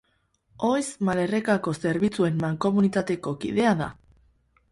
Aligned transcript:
Oiz 0.67 0.87
Malerrekako 1.09 1.73
Zerbitzuen 1.83 2.41
Mankomunitateko 2.45 3.35
kidea 3.45 3.77
da. 3.83 3.93